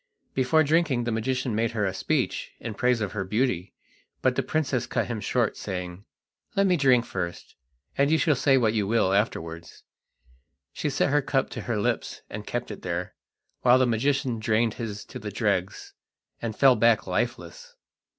[0.33, 3.75] Before drinking the magician made her a speech in praise of her beauty,
[4.23, 6.05] but the princess cut him short saying:
[6.55, 7.55] "Let me drink first,
[7.99, 9.83] and you shall say what you will afterwards."
[10.73, 13.13] She set her cup to her lips and kept it there,
[13.61, 15.93] while the magician drained his to the dregs
[16.41, 17.75] and fell back lifeless.